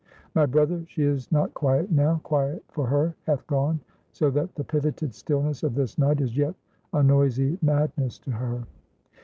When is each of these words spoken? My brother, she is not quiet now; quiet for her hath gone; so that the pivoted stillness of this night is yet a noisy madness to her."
My 0.33 0.47
brother, 0.47 0.83
she 0.87 1.03
is 1.03 1.31
not 1.31 1.53
quiet 1.53 1.91
now; 1.91 2.21
quiet 2.23 2.63
for 2.69 2.87
her 2.87 3.13
hath 3.27 3.45
gone; 3.45 3.79
so 4.11 4.31
that 4.31 4.55
the 4.55 4.63
pivoted 4.63 5.13
stillness 5.13 5.61
of 5.61 5.75
this 5.75 5.99
night 5.99 6.21
is 6.21 6.35
yet 6.35 6.55
a 6.91 7.03
noisy 7.03 7.59
madness 7.61 8.17
to 8.17 8.31
her." 8.31 8.63